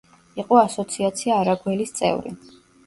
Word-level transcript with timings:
იყო 0.43 0.57
ასოციაცია 0.61 1.39
„არაგველის“ 1.43 1.97
წევრი. 2.03 2.39